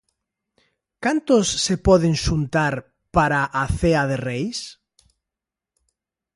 Cantos 1.03 1.47
se 1.65 1.75
poden 1.87 2.13
xuntar 2.25 2.73
para 3.15 3.39
a 3.63 3.63
cea 3.79 4.03
de 4.09 4.17
Reis? 4.27 4.59